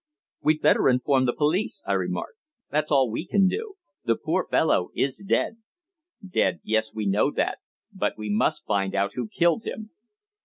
"We'd 0.41 0.63
better 0.63 0.89
inform 0.89 1.25
the 1.27 1.33
police," 1.35 1.83
I 1.85 1.93
remarked. 1.93 2.39
"That's 2.71 2.89
all 2.91 3.11
we 3.11 3.23
can 3.27 3.47
do. 3.47 3.75
The 4.03 4.15
poor 4.15 4.43
fellow 4.49 4.89
is 4.95 5.17
dead." 5.17 5.57
"Dead! 6.27 6.59
Yes, 6.63 6.91
we 6.91 7.05
know 7.05 7.29
that. 7.29 7.59
But 7.93 8.17
we 8.17 8.27
must 8.31 8.65
find 8.65 8.95
out 8.95 9.11
who 9.13 9.27
killed 9.27 9.63
him." 9.63 9.91